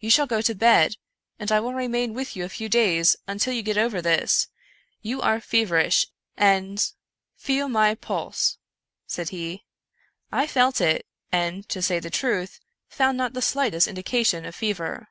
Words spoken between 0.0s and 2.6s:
You shall go to bed, and I will remain with you a